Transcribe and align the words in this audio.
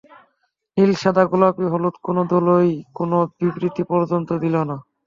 নীল 0.77 0.91
সাদা 1.01 1.23
গোলাপি 1.31 1.65
হলুদ 1.73 1.95
কোনো 2.05 2.21
দলই 2.31 2.69
কোনো 2.97 3.17
বিবৃতি 3.37 3.83
পর্যন্ত 3.91 4.29
দিল 4.43 4.55
না। 4.69 4.75